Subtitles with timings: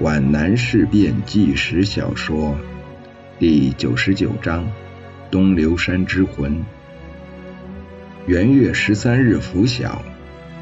[0.00, 2.56] 皖南事变纪实小说
[3.40, 4.64] 第九十九章：
[5.28, 6.64] 东流山之魂。
[8.24, 10.04] 元月十三日拂晓，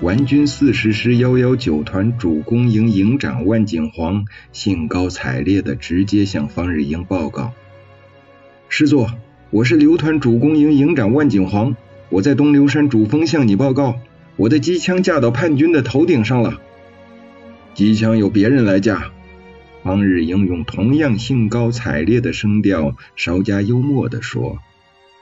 [0.00, 7.52] 皖军四十师幺幺九团主攻营营长万景煌兴高采烈地直接向方日英报告
[8.70, 9.10] ：“师座，
[9.50, 11.76] 我是刘团主攻营营长万景煌，
[12.08, 14.00] 我在东流山主峰向你报告，
[14.36, 16.58] 我的机枪架到叛军的头顶上了。
[17.74, 19.10] 机枪由别人来架。”
[19.86, 24.58] 方日英用同样兴高采烈的声调，稍加幽默地说：“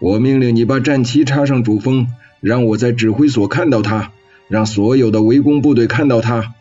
[0.01, 2.09] 我命令你把战旗插上主峰，
[2.41, 4.13] 让我在指挥所看到它，
[4.49, 6.55] 让所有的围攻部队看到它。”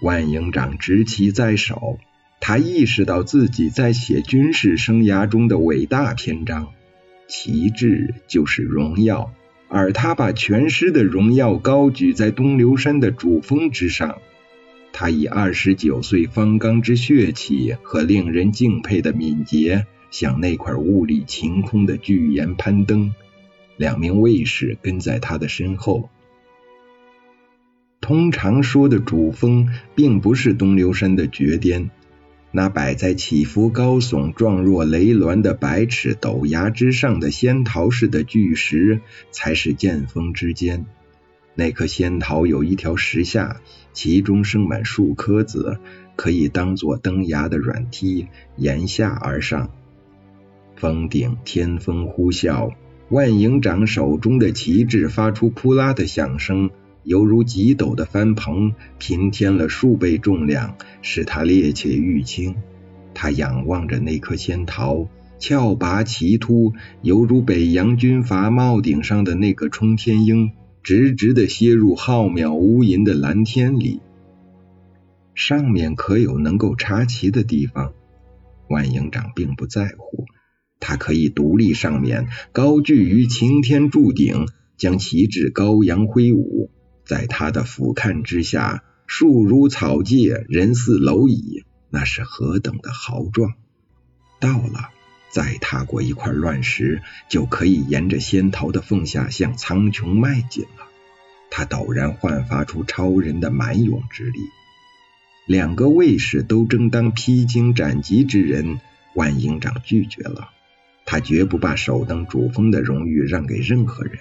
[0.00, 1.98] 万营长执旗在手，
[2.40, 6.68] 他意识到自己在写军事生涯中的伟大篇章。
[7.28, 9.30] 旗帜就是荣耀，
[9.68, 14.16] 而他把全师的荣耀高举在东流山的主峰之上。
[14.92, 23.14] 他以二十九岁方刚之血气和令人敬佩的敏捷，向那块雾里晴空的巨岩攀登。
[23.76, 26.10] 两名卫士跟在他的身后。
[28.00, 31.90] 通常说的主峰，并不是东流山的绝巅，
[32.50, 40.84] 那摆在起伏高耸、状若雷峦的百尺陡崖之上的仙桃似的巨石，才是剑峰之尖。
[41.54, 43.60] 那棵仙桃有一条石下，
[43.92, 45.78] 其中生满数颗子，
[46.16, 49.70] 可以当做登崖的软梯，沿下而上。
[50.76, 52.72] 峰顶天风呼啸，
[53.08, 56.70] 万营长手中的旗帜发出扑啦的响声，
[57.04, 62.56] 犹如极陡的帆篷，平添了数倍重量，使他趔趄欲倾。
[63.14, 65.06] 他仰望着那颗仙桃，
[65.38, 70.52] 峭拔奇突，犹如北洋军阀帽顶上的那个冲天鹰。
[70.82, 74.00] 直直的楔入浩渺无垠的蓝天里，
[75.34, 77.92] 上面可有能够插旗的地方？
[78.68, 80.24] 万营长并不在乎，
[80.80, 86.70] 他可以独立上面，高踞于擎天柱顶，将旗帜高扬挥舞，
[87.04, 93.52] 在他的俯瞰之下，树如草芥，人似蝼蚁，那是何等的豪壮！
[94.40, 94.90] 到了。
[95.32, 100.86] 再踏过一块乱石，就可以沿着仙桃的缝下向苍穹迈进了。
[101.50, 104.40] 他陡然焕发出超人的蛮勇之力。
[105.46, 108.78] 两个卫士都争当披荆斩棘之人，
[109.14, 110.50] 万营长拒绝了。
[111.04, 114.18] 他绝不把首登主峰的荣誉让给任何人。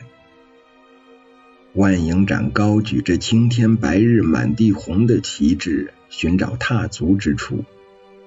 [1.74, 7.64] 万营长高举着青天白日满地红的旗帜，寻找踏足之处。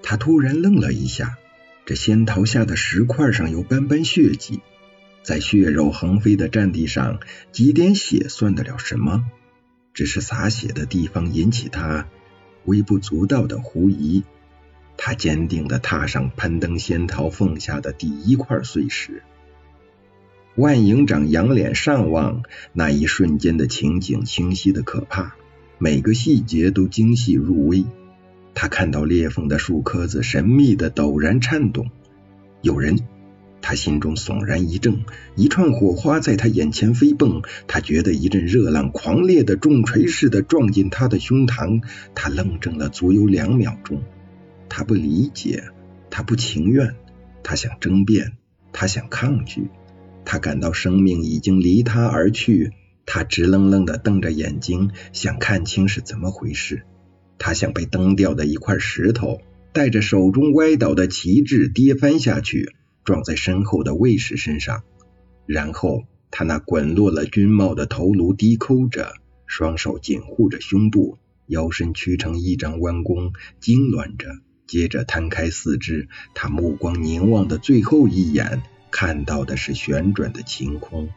[0.02, 1.38] 他突然愣了一下。
[1.86, 4.60] 这仙桃下的石块上有斑斑血迹，
[5.22, 7.20] 在血肉横飞的战地上，
[7.52, 9.26] 几点血算得了什么？
[9.92, 12.08] 只是洒血的地方引起他
[12.64, 14.24] 微不足道的狐疑。
[14.96, 19.22] 他坚定地踏上攀登仙桃缝下的第一块碎石。
[20.56, 25.34] 万营长仰脸上望，那一瞬间的情景清晰的可怕，
[25.78, 27.84] 每个细节都精细入微。
[28.54, 31.90] 他看到裂缝的树棵子神秘的陡然颤动，
[32.62, 32.98] 有人，
[33.60, 35.04] 他心中悚然一怔，
[35.34, 41.82] 一串火花在他眼前飞蹦，他觉得一阵热浪狂烈的重锤似的撞进他的胸膛，
[42.14, 44.02] 他愣怔了足有两秒钟，
[44.68, 45.64] 他不理解，
[46.10, 46.94] 他不情愿，
[47.42, 48.32] 他想争辩，
[48.72, 49.68] 他想抗拒，
[50.24, 52.72] 他感到生命已经离他而去，
[53.04, 56.82] 他直愣愣的瞪着眼睛，想看清是怎么回事。
[57.44, 59.42] 他像被蹬掉的一块石头，
[59.74, 62.72] 带着手中歪倒的旗帜跌翻下去，
[63.04, 64.82] 撞在身后的卫士身上。
[65.44, 69.12] 然后他那滚落了军帽的头颅低抠着，
[69.44, 74.38] 双手紧护着胸部，腰身屈成一张弯弓，痉挛着。
[74.66, 81.10] 接着摊开四肢，他目光凝望的最后一眼，看到的是旋转的晴空。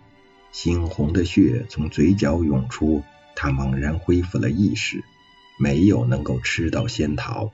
[0.54, 3.02] 猩红的血从嘴角涌出，
[3.34, 5.06] 他猛然恢复了意识。
[5.58, 7.52] 没有能够吃到仙桃。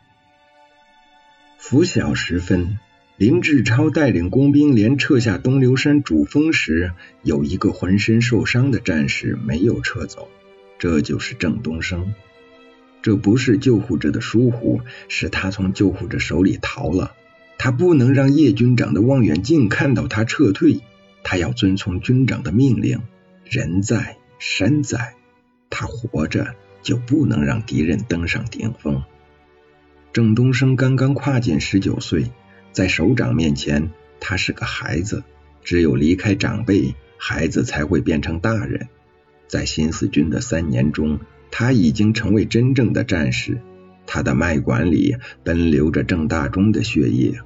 [1.57, 2.77] 拂晓时分，
[3.15, 6.91] 林志超带领工兵连撤下东流山主峰时，
[7.21, 10.27] 有一个浑身受伤的战士没有撤走，
[10.77, 12.13] 这就是郑东升。
[13.01, 17.13] 这不是救护者的疏忽，是他从救护者手里逃了。
[17.57, 20.81] 他不能让叶军长的望远镜看到他撤退，
[21.23, 23.01] 他要遵从军长的命令。
[23.45, 25.15] 人在山在，
[25.69, 26.55] 他活着。
[26.83, 29.01] 就不能让敌人登上顶峰。
[30.11, 32.29] 郑东升刚刚跨进十九岁，
[32.71, 33.89] 在首长面前，
[34.19, 35.23] 他是个孩子。
[35.63, 38.89] 只有离开长辈，孩子才会变成大人。
[39.47, 41.19] 在新四军的三年中，
[41.49, 43.59] 他已经成为真正的战士。
[44.05, 47.39] 他的脉管里奔流着郑大中的血液。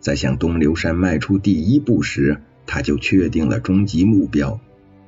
[0.00, 4.60] 在向东流山迈出第一步时，他就确定了终极目标，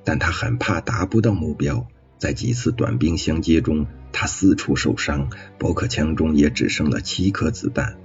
[0.04, 1.88] 但他很怕达不到目标。
[2.22, 5.28] 在几次短兵相接中，他四处受伤，
[5.58, 7.96] 驳壳枪中也只剩了七颗子弹。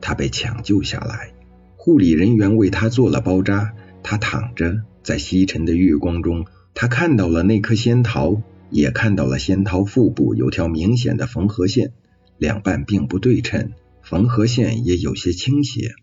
[0.00, 1.32] 他被抢救下来，
[1.76, 3.74] 护理人员为他做了包扎。
[4.02, 11.92] 他躺着，在西沉的月光中，他看到了那颗仙桃，也看到了仙桃腹部有条明显的缝合线，
[12.38, 13.70] 两半并不对称，
[14.02, 15.94] 缝合线也有些倾斜。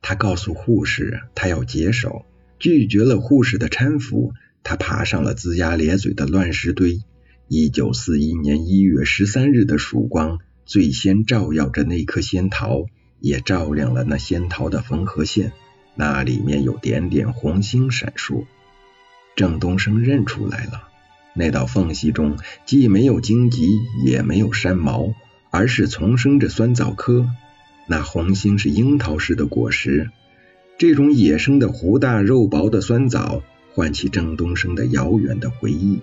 [0.00, 2.24] 他告诉护士，他要解手，
[2.58, 4.32] 拒绝了护士的搀扶。
[4.62, 7.02] 他爬上了龇牙咧嘴的乱石堆。
[7.48, 12.84] 一九四一年一月十三日的曙光最先照耀着那颗仙桃，
[13.20, 15.52] 也照亮了那仙桃的缝合线，
[15.94, 18.44] 那里面有点点红星闪烁。
[19.34, 20.88] 郑东升认出来了，
[21.32, 25.14] 那道缝隙中既没有荆棘，也没有山毛，
[25.50, 27.26] 而是丛生着酸枣科。
[27.86, 30.10] 那红星是樱桃似的果实，
[30.76, 33.42] 这种野生的核大肉薄的酸枣。
[33.78, 36.00] 唤起郑东升的遥远的回忆，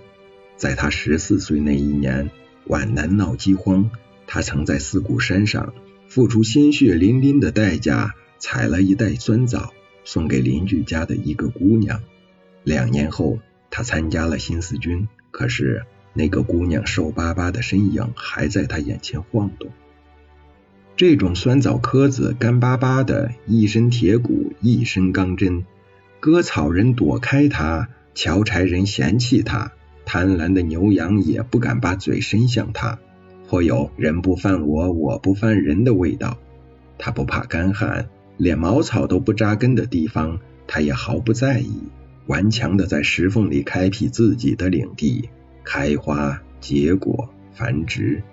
[0.55, 2.31] 在他十四岁那一年，
[2.67, 3.91] 皖南闹饥荒，
[4.27, 5.73] 他曾在四谷山上
[6.07, 9.73] 付出鲜血淋淋的代价，采了一袋酸枣，
[10.05, 12.01] 送给邻居家的一个姑娘。
[12.63, 13.39] 两年后，
[13.69, 15.83] 他参加了新四军，可是
[16.13, 19.69] 那个姑娘瘦巴巴的身影还在他眼前晃动。
[20.95, 25.65] 这种酸枣壳子干巴巴的，一身铁骨，一身钢针。
[26.19, 29.71] 割草人躲开它，樵柴人嫌弃它，
[30.05, 32.99] 贪婪的牛羊也不敢把嘴伸向它，
[33.47, 36.37] 颇有人不犯我，我不犯人的味道。
[36.97, 41.83] 它不怕干旱，连茅草都不扎根的地方，它也毫不在意，
[42.25, 45.29] 顽强的在石缝里开辟自己的领地，
[45.63, 48.23] 开花结果繁殖。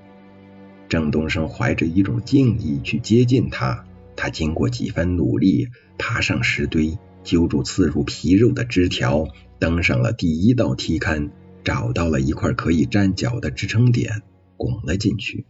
[0.89, 3.85] 郑东升怀着一种敬意去接近它，
[4.15, 5.69] 他经过几番努力，
[5.99, 6.97] 爬上石堆。
[7.25, 9.29] 揪住刺入皮肉的枝条，
[9.59, 11.31] 登上了第一道梯坎，
[11.65, 14.23] 找到了一块可以站脚的支撑点，
[14.57, 15.47] 拱了进去。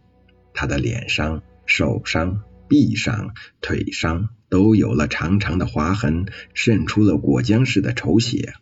[0.53, 8.53] 他的脸上、手上、臂上、腿上都有了长长的划痕，渗出了果浆似的稠血。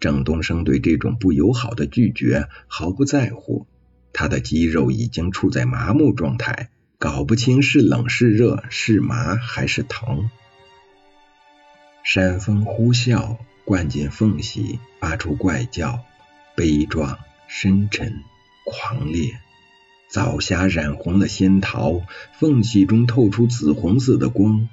[0.00, 3.66] 郑东升对这种不友好的拒绝毫不在乎，
[4.12, 10.30] 他的肌肉已经处在麻木状态，搞不清是冷是热，是麻还是疼。
[12.08, 16.04] 山风呼啸，灌进缝隙，发出怪叫，
[16.54, 17.18] 悲壮、
[17.48, 18.20] 深沉、
[18.64, 19.40] 狂烈。
[20.08, 22.02] 早霞染红了仙桃，
[22.38, 24.68] 缝隙中透出紫红色的光。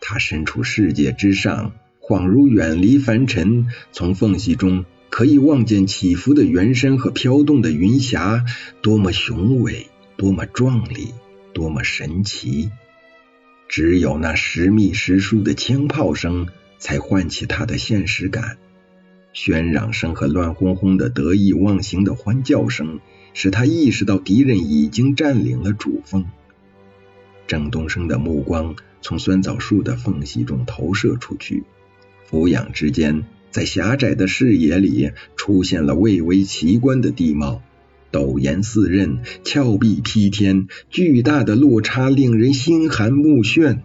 [0.00, 3.68] 他身处世界之上，恍如远离凡尘。
[3.92, 8.44] 从缝隙中可以望见起伏的圆山和飘动的云霞，
[8.82, 9.86] 多么雄伟，
[10.16, 11.14] 多么壮丽，
[11.54, 12.72] 多么神奇！
[13.68, 16.48] 只有那时密时疏的枪炮声。
[16.82, 18.58] 才唤起他的现实感，
[19.32, 22.98] 喧嚷声和乱哄哄的得意忘形的欢叫声，
[23.34, 26.26] 使他意识到敌人已经占领了主峰。
[27.46, 31.62] 郑东升的目光从酸枣树的缝隙中投射出去，
[32.24, 37.62] 俯仰之间，在狭窄的视野里出现了蔚为奇观的地貌，
[38.10, 43.82] 陡岩四刃，峭壁披天，巨大的落差令人心寒目眩。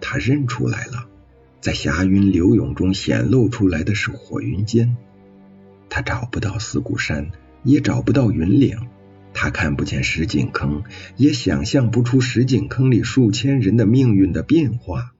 [0.00, 1.10] 他认出来了。
[1.62, 4.96] 在霞云流涌中显露出来的是火云间，
[5.88, 7.30] 他找不到四谷山，
[7.62, 8.88] 也找不到云岭，
[9.32, 10.82] 他看不见石井坑，
[11.16, 15.12] 也想象不出石井坑里数千人的命运的变化。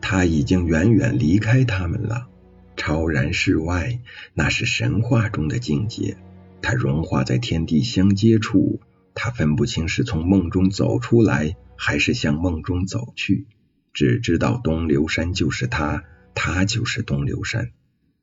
[0.00, 2.28] 他已经远远离开他们了，
[2.76, 3.98] 超然世外，
[4.32, 6.16] 那是神话中的境界。
[6.62, 8.80] 他融化在天地相接处，
[9.12, 13.46] 他分不清是从梦中走出来，还是向梦中走去。
[13.92, 16.04] 只知道东流山就是他，
[16.34, 17.72] 他就是东流山。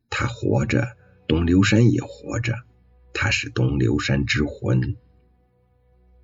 [0.09, 0.87] 他活着，
[1.27, 2.55] 东流山也活着。
[3.13, 4.95] 他是东流山之魂。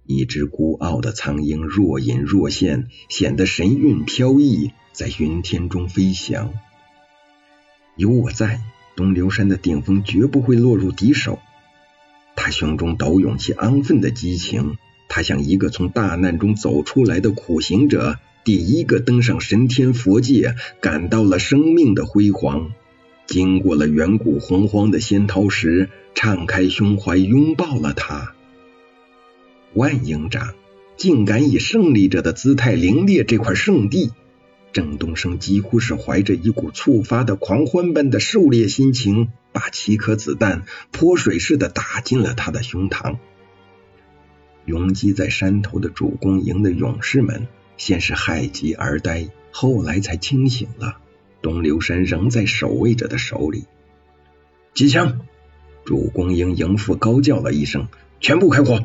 [0.05, 6.53] 一只孤傲的苍鹰若隐若现，显得神韵飘逸，在云天中飞翔。
[7.95, 8.61] 有我在，
[8.95, 11.39] 东流山的顶峰绝不会落入敌手。
[12.35, 18.19] 他胸中抖涌起昂奋的激情，他像一个从大难中走出来的苦行者。
[18.43, 22.71] 第一个登上神天佛界，感到了生命的辉煌，
[23.25, 28.33] 经过了远古洪荒的仙桃石，敞开胸怀拥抱了他。
[29.73, 30.53] 万营长
[30.97, 34.11] 竟敢以胜利者的姿态凌冽这块圣地，
[34.73, 43.15] 郑东升几乎是怀着一股触发的狂欢般的狩猎心情，把七颗子弹泼水似的打进了他的胸膛。
[44.65, 50.97] 拥挤在山头的主公营的勇士们，先是害极而呆，后来才清醒了。
[51.41, 53.65] 东流山仍在守卫者的手里。
[54.73, 55.19] 机枪！
[55.85, 57.89] 主公英营副高叫了一声
[58.21, 58.83] ：“全部开火！”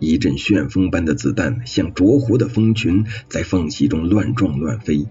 [0.00, 5.06] 一阵旋风般的子弹像灼糊的蜂群，在缝隙中乱撞乱飞。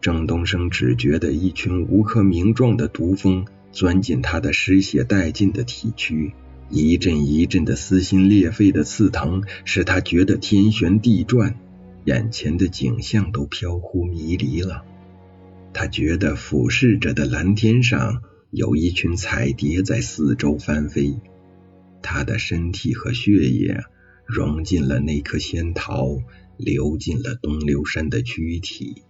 [0.00, 6.32] 郑东升只觉得一群无可名状的毒蜂钻进他的失血殆尽的体躯，
[6.70, 11.56] 一阵一阵的撕心裂肺的刺疼，使他觉得天旋地转，
[12.04, 14.84] 眼前的景象都飘忽迷离了。
[15.72, 21.18] 他觉得俯视着的蓝天上有一群彩蝶在四周翻飞。
[22.02, 23.84] 他的身体和血液
[24.24, 26.18] 融进了那颗仙桃，
[26.56, 29.02] 流进了东流山的躯体。